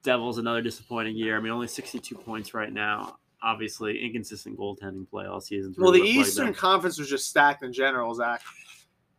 [0.04, 1.38] Devils another disappointing year.
[1.38, 3.18] I mean, only 62 points right now.
[3.42, 5.78] Obviously, inconsistent goaltending play all seasons.
[5.80, 6.54] Well, the really Eastern.
[6.54, 8.42] Conference was just stacked in general, Zach.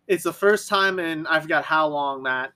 [0.06, 2.52] It's the first time in I forgot how long, Matt.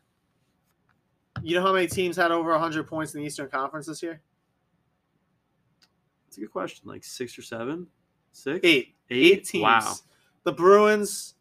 [1.42, 4.20] You know how many teams had over 100 points in the Eastern Conference this year?
[6.32, 6.88] It's a good question.
[6.88, 7.86] Like six or seven,
[8.32, 8.94] six, Eight.
[9.10, 9.32] Eight?
[9.32, 9.64] Eight teams.
[9.64, 9.94] Wow.
[10.44, 11.34] The Bruins,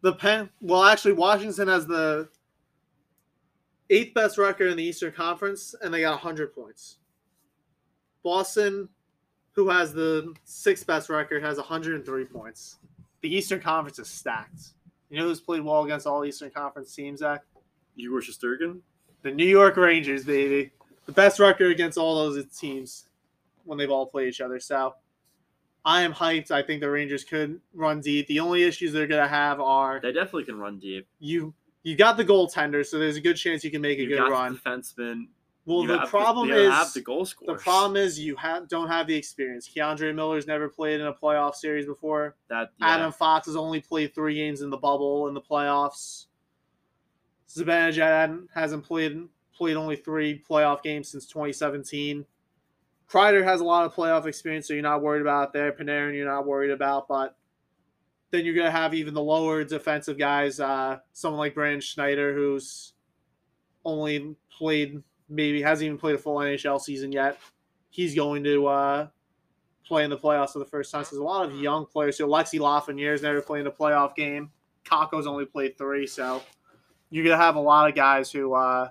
[0.00, 0.48] the Pen.
[0.62, 2.30] Well, actually, Washington has the
[3.90, 6.96] eighth best record in the Eastern Conference, and they got 100 points.
[8.24, 8.88] Boston,
[9.50, 12.78] who has the sixth best record, has 103 points.
[13.20, 14.62] The Eastern Conference is stacked.
[15.10, 17.42] You know who's played well against all Eastern Conference teams, Zach?
[17.98, 18.80] Igor Shesterkin.
[19.20, 20.72] The New York Rangers, baby.
[21.04, 23.08] The best record against all those teams
[23.64, 24.58] when they've all played each other.
[24.60, 24.94] So
[25.84, 26.50] I am hyped.
[26.50, 28.26] I think the Rangers could run deep.
[28.28, 31.06] The only issues they're gonna have are They definitely can run deep.
[31.18, 34.08] you you got the goaltender, so there's a good chance you can make a You
[34.10, 34.52] good got run.
[34.52, 35.26] the defenseman.
[35.64, 38.88] Well, you the problem you is have the goal the problem is you have don't
[38.88, 39.68] have the experience.
[39.68, 42.36] K'Andre Miller's never played in a playoff series before.
[42.48, 42.88] that yeah.
[42.88, 46.26] Adam Fox has only played three games in the bubble in the playoffs.
[47.48, 52.24] Zibanejad hasn't played played only three playoff games since 2017.
[53.12, 55.70] Kreider has a lot of playoff experience, so you're not worried about there.
[55.70, 57.36] Panarin, you're not worried about, but
[58.30, 62.94] then you're gonna have even the lower defensive guys, uh, someone like Braden Schneider, who's
[63.84, 67.38] only played maybe hasn't even played a full NHL season yet.
[67.90, 69.08] He's going to uh,
[69.86, 71.04] play in the playoffs for the first time.
[71.04, 72.16] So there's a lot of young players.
[72.18, 74.50] So Alexis Lafreniere's never played in a playoff game.
[74.84, 76.06] Kakko's only played three.
[76.06, 76.42] So
[77.10, 78.88] you're gonna have a lot of guys who uh,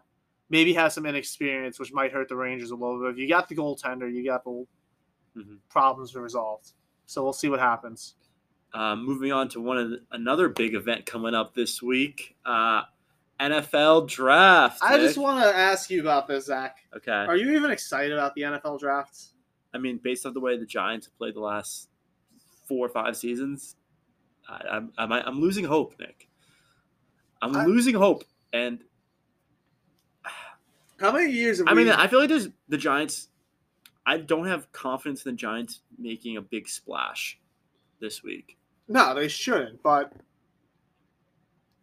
[0.52, 3.12] maybe has some inexperience, which might hurt the Rangers a little bit.
[3.12, 4.66] If you got the goaltender, you got the
[5.38, 5.60] Mhm.
[5.70, 6.74] problems resolved.
[7.06, 8.16] So we'll see what happens.
[8.74, 12.84] Um, moving on to one of the, another big event coming up this week, uh,
[13.40, 14.80] NFL draft.
[14.84, 16.78] I just want to ask you about this, Zach.
[16.96, 17.12] Okay.
[17.12, 19.18] Are you even excited about the NFL draft?
[19.74, 21.90] I mean, based on the way the Giants have played the last
[22.68, 23.78] four or five seasons,
[24.48, 26.30] I, I'm, I'm I'm losing hope, Nick.
[27.42, 28.84] I'm I- losing hope, and
[31.02, 33.28] How many years have I mean, I feel like there's the Giants.
[34.06, 37.40] I don't have confidence in the Giants making a big splash
[38.00, 38.58] this week.
[38.88, 39.82] No, they shouldn't.
[39.84, 40.14] But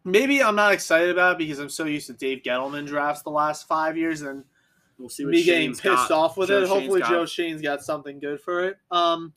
[0.03, 3.29] maybe I'm not excited about it because I'm so used to Dave Gettleman drafts the
[3.29, 4.43] last five years and
[4.99, 6.11] We'll see what me getting Schoen's pissed got.
[6.11, 6.67] off with Joe it.
[6.67, 7.29] Hopefully, Schoen's Joe got.
[7.29, 8.77] Schoen's got something good for it.
[8.91, 9.33] Um,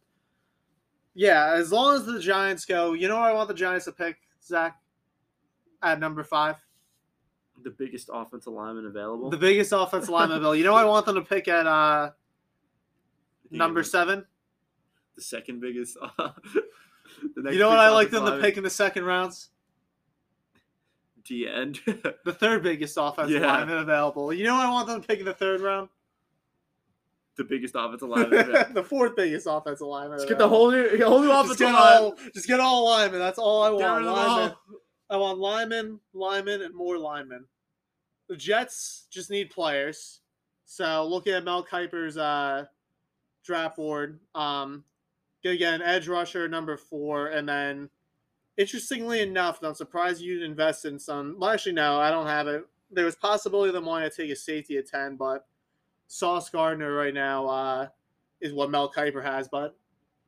[1.14, 4.16] yeah, as long as the Giants go, you know I want the Giants to pick,
[4.45, 4.77] Zach,
[5.83, 6.57] at number five,
[7.62, 9.31] the biggest offensive lineman available.
[9.31, 10.57] the biggest offensive lineman available.
[10.57, 12.11] You know what I want them to pick at uh,
[13.51, 14.25] number seven,
[15.14, 15.96] the second biggest.
[16.18, 16.33] the
[17.37, 19.51] next You know what I like them to pick in the second rounds?
[21.25, 21.81] D end.
[22.25, 23.46] The third biggest offensive Yeah.
[23.46, 24.33] lineman available.
[24.33, 25.88] You know what I want them to pick in the third round?
[27.37, 28.75] the biggest offensive lineman.
[28.75, 30.18] the fourth biggest offensive lineman.
[30.18, 32.03] Let's get the whole new, whole new just offensive get, line.
[32.03, 33.20] all, just get all linemen.
[33.20, 34.05] That's all I want.
[34.05, 34.55] Linemen.
[35.11, 37.44] I want linemen, linemen, and more linemen.
[38.33, 40.21] The Jets just need players.
[40.64, 42.64] So looking at Mel Kiper's uh,
[43.45, 44.85] draft board, um,
[45.45, 47.90] gonna get an edge rusher number four, and then
[48.57, 51.37] interestingly enough, and I'm surprised you didn't invest in some.
[51.38, 52.64] Well, actually, no, I don't have it.
[52.90, 55.47] There was possibility of them wanting to take a safety at ten, but
[56.07, 57.88] Sauce Gardner right now uh,
[58.40, 59.47] is what Mel Kiper has.
[59.47, 59.77] But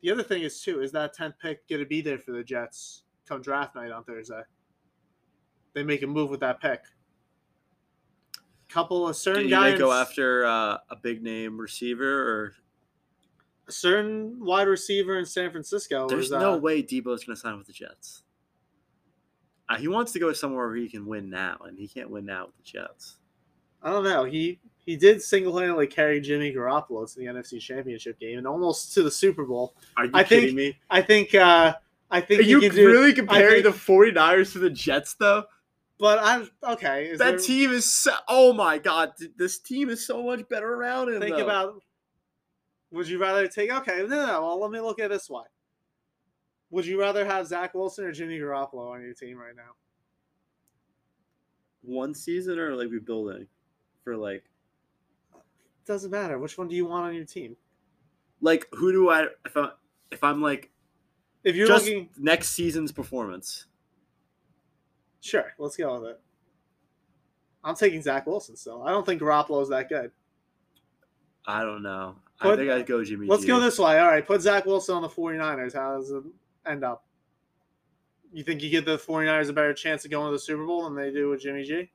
[0.02, 3.04] the other thing is too is that tenth pick to be there for the Jets
[3.26, 4.42] come draft night on Thursday?
[5.72, 6.82] They make a move with that pick.
[8.74, 12.54] Couple of certain Do guys they go after uh, a big name receiver, or
[13.68, 16.08] a certain wide receiver in San Francisco.
[16.08, 18.24] there's was, uh, no way Deebo's going to sign with the Jets.
[19.68, 22.26] Uh, he wants to go somewhere where he can win now, and he can't win
[22.26, 23.18] now with the Jets.
[23.80, 24.24] I don't know.
[24.24, 28.92] He he did single handedly carry Jimmy Garoppolo to the NFC Championship game and almost
[28.94, 29.76] to the Super Bowl.
[29.96, 30.76] Are you I think- kidding me?
[30.90, 31.32] I think.
[31.34, 31.74] uh
[32.10, 35.44] I think Are you can do, really comparing think- the 49ers to the Jets, though?
[35.98, 37.06] But I'm okay.
[37.06, 40.74] Is that there, team is so, oh my god, this team is so much better
[40.74, 41.20] around him.
[41.20, 41.44] think though.
[41.44, 41.82] about.
[42.90, 43.72] Would you rather take?
[43.72, 44.42] Okay, no, no, no.
[44.42, 45.44] Well, let me look at it this way.
[46.70, 49.72] Would you rather have Zach Wilson or Jimmy Garoppolo on your team right now?
[51.84, 53.46] one season or like rebuilding
[54.02, 54.44] for like
[55.86, 56.38] Doesn't matter.
[56.38, 57.56] Which one do you want on your team?
[58.40, 59.70] like who do I if I
[60.10, 60.70] if I'm like
[61.44, 63.66] If you're just looking, next season's performance.
[65.24, 66.20] Sure, let's go with it.
[67.64, 68.82] I'm taking Zach Wilson still.
[68.82, 70.10] I don't think Garoppolo's that good.
[71.46, 72.16] I don't know.
[72.40, 73.26] I think I'd go Jimmy.
[73.26, 73.48] Let's G.
[73.48, 73.98] go this way.
[73.98, 75.74] All right, put Zach Wilson on the 49ers.
[75.74, 76.22] How does it
[76.66, 77.04] end up?
[78.32, 80.84] You think you give the 49ers a better chance of going to the Super Bowl
[80.84, 81.90] than they do with Jimmy G?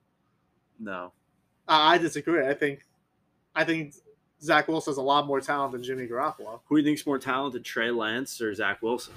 [0.80, 1.12] No.
[1.68, 2.48] Uh, I disagree.
[2.48, 2.86] I think
[3.54, 3.94] I think
[4.42, 6.62] Zach Wilson has a lot more talent than Jimmy Garoppolo.
[6.66, 9.14] Who do you think's more talented, Trey Lance or Zach Wilson?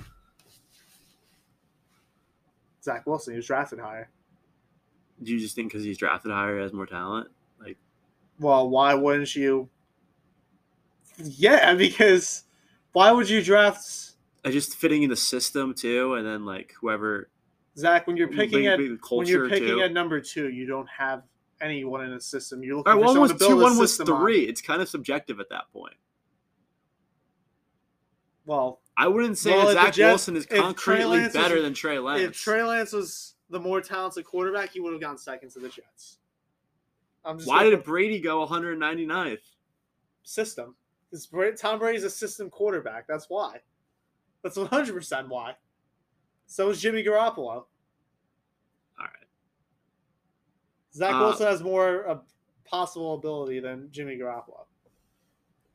[2.83, 4.11] Zach Wilson, he was drafted higher.
[5.23, 7.29] Do you just think because he's drafted higher, he has more talent?
[7.61, 7.77] Like
[8.39, 9.69] Well, why wouldn't you?
[11.19, 12.45] Yeah, because
[12.93, 14.13] why would you draft
[14.45, 17.29] uh, just fitting in the system too, and then like whoever
[17.77, 19.83] Zach when you're picking at when you're picking too.
[19.83, 20.51] at number two?
[20.51, 21.23] You don't have
[21.61, 22.63] anyone in the system.
[22.63, 24.23] You're looking All right, for one was to build two, one was system on.
[24.23, 24.43] three.
[24.43, 25.95] It's kind of subjective at that point.
[28.45, 31.73] Well, I wouldn't say Well, that Zach Jets- Wilson is concretely Lance was- better than
[31.75, 32.23] Trey Lance.
[32.23, 35.69] if Trey Lance was the more talented quarterback, he would have gone second to the
[35.69, 36.19] Jets.
[37.25, 39.41] I'm just Why did Brady go 199th?
[40.25, 40.77] system?
[41.59, 43.07] Tom Brady's a system quarterback.
[43.07, 43.61] That's why.
[44.43, 45.57] That's 100 percent why.
[46.47, 47.37] So is Jimmy Garoppolo.
[47.39, 47.67] All
[48.99, 49.27] right.
[50.95, 52.19] Zach Uh, Wilson has more uh,
[52.65, 54.67] possible ability than Jimmy Garoppolo.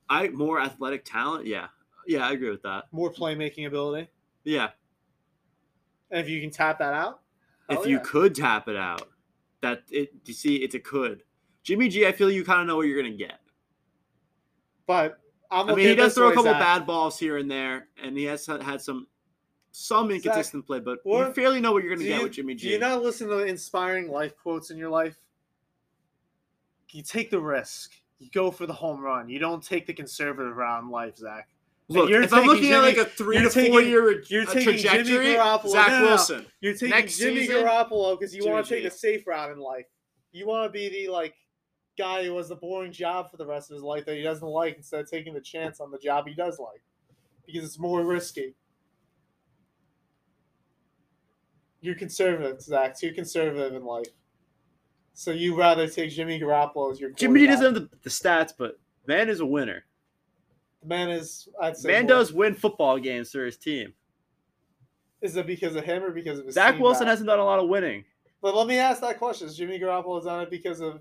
[0.09, 1.45] I more athletic talent.
[1.45, 1.67] Yeah,
[2.07, 2.85] yeah, I agree with that.
[2.91, 4.09] More playmaking ability.
[4.43, 4.69] Yeah,
[6.09, 7.19] And if you can tap that out,
[7.69, 9.09] if you could tap it out,
[9.61, 10.13] that it.
[10.25, 11.23] You see, it's a could.
[11.63, 13.39] Jimmy G, I feel you kind of know what you're gonna get.
[14.85, 15.19] But
[15.51, 16.61] I'm I mean, he does throw a couple Zach.
[16.61, 19.07] bad balls here and there, and he has had some
[19.71, 22.61] some inconsistent play, but you fairly know what you're gonna get you, with Jimmy do
[22.61, 22.71] G.
[22.71, 25.17] you not listen to inspiring life quotes in your life?
[26.91, 27.91] You take the risk.
[28.17, 29.29] You go for the home run.
[29.29, 31.49] You don't take the conservative route in life, Zach.
[31.89, 34.45] Look, you're if I'm taking looking at like a three to taking- four year you're
[34.45, 36.09] taking Jimmy trajectory, Garoppolo- Zach no, no, no.
[36.09, 36.45] Wilson.
[36.59, 38.87] You're taking Next Jimmy season, Garoppolo because you want to take G.
[38.87, 39.85] a safe route in life.
[40.33, 41.33] You want to be the like
[41.97, 44.47] guy who has the boring job for the rest of his life that he doesn't
[44.47, 46.81] like instead of taking the chance on the job he does like
[47.45, 48.53] because it's more risky.
[51.79, 52.97] You're conservative, Zach.
[52.97, 54.07] Too conservative in life.
[55.13, 58.51] So you rather take Jimmy Garoppolo as your Jimmy G doesn't have the, the stats,
[58.55, 59.85] but man is a winner.
[60.81, 61.47] The man is.
[61.61, 63.93] I'd say Man more- does win football games for his team.
[65.21, 67.11] Is it because of him or because of his Zach Wilson now?
[67.11, 68.05] hasn't done a lot of winning.
[68.41, 70.99] But let me ask that question: Is Jimmy Garoppolo done it because of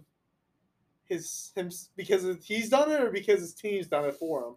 [1.04, 4.54] his him because of, he's done it, or because his team's done it for him?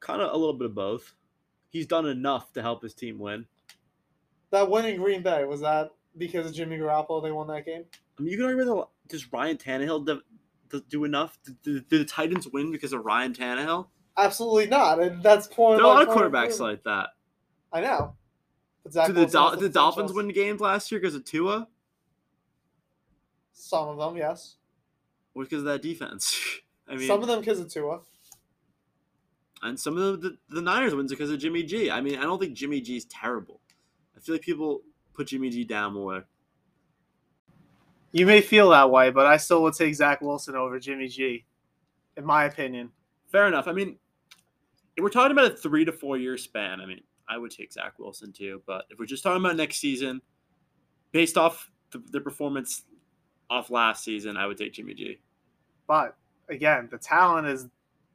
[0.00, 1.14] Kind of a little bit of both.
[1.70, 3.46] He's done enough to help his team win.
[4.50, 7.84] That win in Green Bay was that because of Jimmy Garoppolo they won that game?
[8.18, 10.20] I mean, you can argue that does Ryan Tannehill
[10.88, 11.38] do, enough?
[11.62, 13.88] Do, do the Titans win because of Ryan Tannehill?
[14.16, 15.78] Absolutely not, and that's point.
[15.78, 17.08] There are a lot of quarterbacks like that.
[17.72, 18.14] I know.
[18.84, 21.68] Did the, Dol- the Dolphins win games last year because of Tua?
[23.52, 24.56] Some of them, yes.
[25.34, 26.38] Or because of that defense?
[26.88, 28.00] I mean, Some of them because of Tua.
[29.62, 31.90] and some of the, the Niners wins because of Jimmy G.
[31.90, 33.60] I mean, I don't think Jimmy G is terrible.
[34.16, 34.82] I feel like people
[35.14, 36.26] put Jimmy G down more.
[38.14, 41.44] You may feel that way, but I still would take Zach Wilson over Jimmy G,
[42.16, 42.90] in my opinion.
[43.32, 43.66] Fair enough.
[43.66, 43.96] I mean,
[44.96, 47.72] if we're talking about a three to four year span, I mean, I would take
[47.72, 48.62] Zach Wilson too.
[48.68, 50.22] But if we're just talking about next season,
[51.10, 52.84] based off the, the performance
[53.50, 55.18] off last season, I would take Jimmy G.
[55.88, 56.16] But
[56.48, 57.66] again, the talent is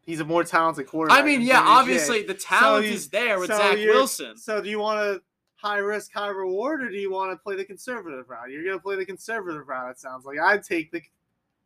[0.06, 1.22] he's a more talented quarterback.
[1.22, 1.68] I mean, yeah, G.
[1.68, 4.38] obviously the talent you- is there with so Zach Wilson.
[4.38, 5.22] So do you want to
[5.62, 8.50] high risk, high reward, or do you want to play the conservative route?
[8.50, 9.92] You're gonna play the conservative route.
[9.92, 11.02] It sounds like I'd take the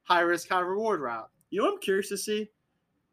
[0.04, 1.30] high risk, high reward route.
[1.50, 2.50] You know what I'm curious to see?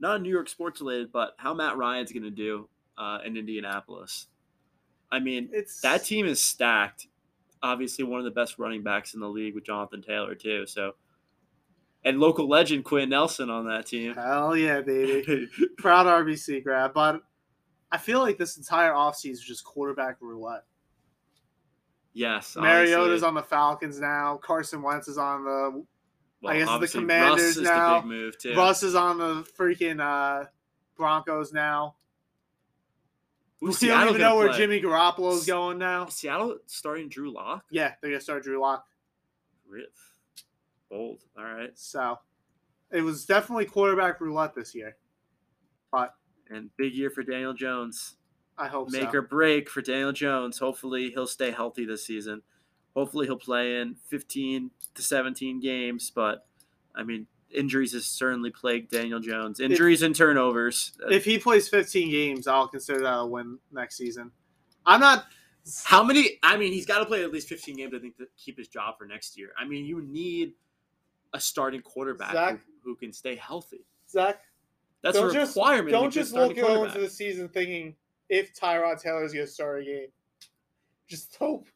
[0.01, 4.29] Not New York sports related, but how Matt Ryan's going to do uh, in Indianapolis.
[5.12, 7.07] I mean, It's that team is stacked.
[7.62, 10.66] Obviously, one of the best running backs in the league with Jonathan Taylor too.
[10.66, 10.93] So,
[12.05, 14.14] and local legend Quenton Nelson on that team.
[14.14, 15.49] hell yeah, baby.
[15.77, 17.21] Proud RBC grab, but
[17.92, 20.64] I feel like this entire offseason is just quarterback roulette.
[22.12, 23.29] yes, Mariota's honestly.
[23.29, 24.38] on the Falcons now.
[24.42, 25.85] Carson Wentz is on the.
[26.42, 27.94] Well, I guess the Commanders Russ is now.
[27.96, 28.55] the big move too.
[28.55, 30.46] Russ is on the freaking uh,
[30.96, 31.96] Broncos now.
[33.61, 34.57] Who's we don't even know where play?
[34.57, 36.07] Jimmy Garoppolo's going now.
[36.07, 37.64] Seattle starting Drew Lock.
[37.70, 38.87] Yeah, they're gonna start Drew Lock.
[40.90, 41.22] Bold.
[41.37, 41.70] All right.
[41.74, 42.18] So
[42.90, 44.96] it was definitely quarterback roulette this year.
[45.92, 46.14] But
[46.51, 48.17] And big year for Daniel Jones.
[48.59, 49.19] I hope make so.
[49.19, 50.59] or break for Daniel Jones.
[50.59, 52.43] Hopefully, he'll stay healthy this season.
[52.95, 56.11] Hopefully, he'll play in 15 to 17 games.
[56.15, 56.47] But
[56.95, 59.61] I mean, injuries has certainly plagued Daniel Jones.
[59.61, 60.93] Injuries and turnovers.
[61.03, 64.31] Uh, If he plays 15 games, I'll consider that a win next season.
[64.85, 65.27] I'm not.
[65.85, 66.39] How many?
[66.43, 68.69] I mean, he's got to play at least 15 games, I think, to keep his
[68.69, 69.51] job for next year.
[69.59, 70.55] I mean, you need
[71.33, 72.61] a starting quarterback Zach?
[72.83, 73.85] who, who can stay healthy.
[74.09, 74.41] Zach,
[75.03, 75.89] That's a don't just requirement.
[75.89, 77.95] a don't just look going into the season thinking
[78.29, 80.09] if Tyrod Taylor's going to start a game.
[81.09, 81.69] Just hope.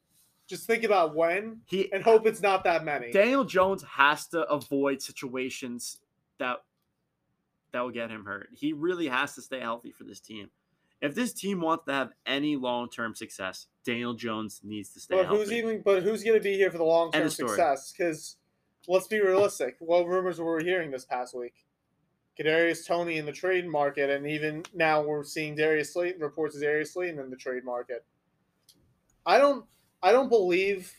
[0.46, 3.10] Just think about when He and hope it's not that many.
[3.10, 6.00] Daniel Jones has to avoid situations
[6.38, 6.62] that
[7.72, 8.50] that will get him hurt.
[8.52, 10.50] He really has to stay healthy for this team.
[11.00, 15.26] If this team wants to have any long-term success, Daniel Jones needs to stay But
[15.26, 15.40] healthy.
[15.40, 15.82] who's even?
[15.82, 17.48] But who's going to be here for the long term End of story.
[17.48, 17.92] success?
[17.96, 18.36] Because
[18.86, 19.76] let's be realistic.
[19.80, 21.54] What rumors were we hearing this past week?
[22.38, 26.62] Kadarius Toney in the trade market, and even now we're seeing Darius Slayton reports of
[26.62, 28.04] Darius Slayton in the trade market.
[29.24, 29.64] I don't.
[30.02, 30.92] I don't believe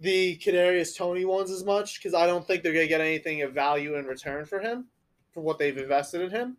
[0.00, 3.42] the Kadarius Toney ones as much because I don't think they're going to get anything
[3.42, 4.86] of value in return for him
[5.32, 6.56] for what they've invested in him.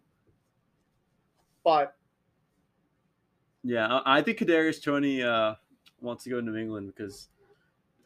[1.64, 1.96] But
[3.64, 5.56] yeah, I I think Kadarius Toney uh,
[6.00, 7.30] wants to go to New England because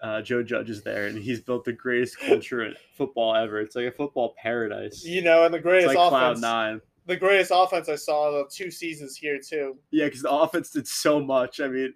[0.06, 3.60] uh, Joe Judge is there, and he's built the greatest culture in football ever.
[3.60, 5.04] It's like a football paradise.
[5.04, 6.82] you know, and the it's greatest like cloud offense, nine.
[7.08, 9.78] the greatest offense I saw the two seasons here too.
[9.90, 11.60] Yeah, because the offense did so much.
[11.60, 11.96] I mean,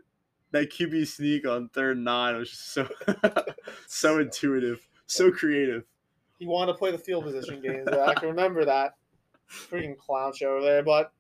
[0.51, 2.89] that QB sneak on third and nine was just so
[3.87, 5.83] so intuitive, so creative.
[6.39, 7.87] He wanted to play the field position games.
[7.89, 8.93] I can remember that.
[9.51, 10.81] Freaking clown show over there.
[10.83, 11.11] But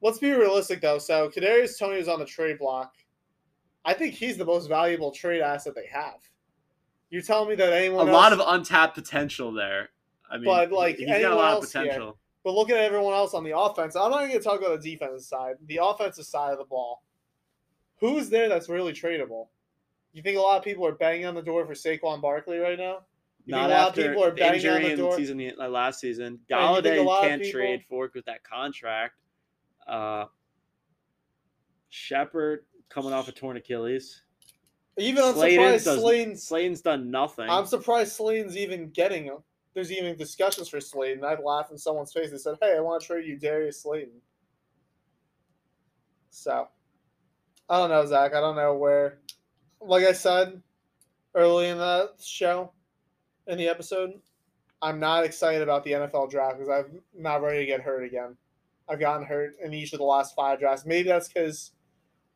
[0.00, 0.98] let's be realistic though.
[0.98, 2.94] So Kadarius Toney was on the trade block.
[3.84, 6.20] I think he's the most valuable trade asset they have.
[7.10, 9.90] You're telling me that anyone A anyone lot of untapped potential there.
[10.30, 12.18] I mean, But, like, he's got a anyone lot of else here- potential.
[12.42, 13.94] but look at everyone else on the offense.
[13.94, 15.56] I'm not even gonna talk about the defensive side.
[15.66, 17.02] The offensive side of the ball.
[18.00, 19.48] Who's there that's really tradable?
[20.12, 22.78] You think a lot of people are banging on the door for Saquon Barkley right
[22.78, 23.04] now?
[23.46, 25.16] You Not think a lot of after people are the banging on injury the in
[25.16, 26.24] season uh, last season.
[26.26, 29.14] And you Golladay can't people- trade Fork with that contract.
[29.86, 30.24] Uh,
[31.90, 34.22] Shepard coming off a torn Achilles.
[34.96, 37.48] Even I'm surprised Slayton's Slayton's done nothing.
[37.48, 39.38] I'm surprised Slayton's even getting him.
[39.74, 41.24] There's even discussions for Slayton.
[41.24, 44.20] I'd laugh in someone's face and said, "Hey, I want to trade you Darius Slayton."
[46.30, 46.68] So,
[47.68, 48.34] I don't know, Zach.
[48.34, 49.18] I don't know where.
[49.80, 50.62] Like I said
[51.34, 52.72] early in the show,
[53.46, 54.20] in the episode,
[54.80, 58.36] I'm not excited about the NFL draft because I'm not ready to get hurt again.
[58.88, 60.84] I've gotten hurt in each of the last five drafts.
[60.84, 61.72] Maybe that's because,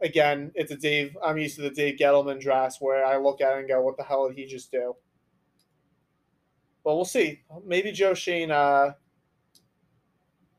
[0.01, 1.16] again, it's a Dave.
[1.24, 3.96] I'm used to the Dave Gettleman drafts where I look at it and go, "What
[3.96, 4.94] the hell did he just do?"
[6.84, 7.42] But we'll see.
[7.66, 8.92] Maybe Joe Schoen uh,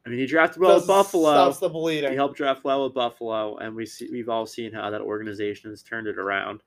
[0.06, 1.34] I mean, he drafted well with Buffalo.
[1.34, 2.10] stops the bleeding.
[2.10, 5.70] He helped draft well with Buffalo, and we see we've all seen how that organization
[5.70, 6.62] has turned it around.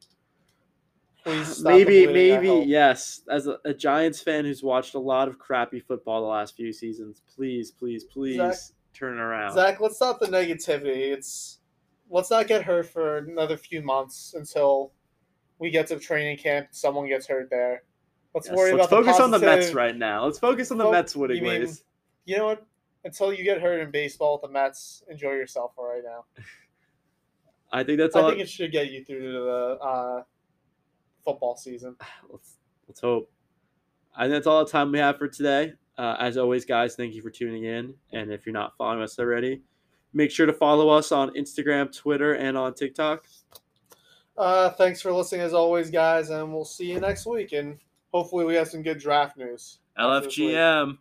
[1.25, 3.23] Maybe, maybe, yes.
[3.29, 6.73] As a, a Giants fan who's watched a lot of crappy football the last few
[6.73, 9.55] seasons, please, please, please Zach- turn it around.
[9.55, 11.13] Zach, let's stop the negativity.
[11.13, 11.59] It's
[12.13, 14.93] let's not get hurt for another few months until
[15.59, 16.69] we get to training camp.
[16.71, 17.83] Someone gets hurt there.
[18.35, 20.25] Let's Yes, worry let's about focus the on the Mets right now.
[20.25, 21.85] Let's focus on the Mets winning you mean- ways.
[22.25, 22.67] You know what?
[23.05, 26.25] until you get hurt in baseball with the Mets, enjoy yourself for right now.
[27.73, 28.29] I think that's I all.
[28.29, 30.23] think it should get you through to the uh,
[31.25, 31.97] football season.
[32.31, 33.31] let's let's hope.
[34.19, 35.73] Think that's all the time we have for today.
[35.97, 37.95] Uh, as always, guys, thank you for tuning in.
[38.13, 39.63] And if you're not following us already,
[40.13, 43.25] make sure to follow us on Instagram, Twitter, and on TikTok.
[44.37, 47.53] Uh, thanks for listening as always, guys, and we'll see you next week.
[47.53, 47.79] And
[48.13, 49.79] hopefully, we have some good draft news.
[49.97, 50.51] after this week.
[50.51, 50.99] LFGM.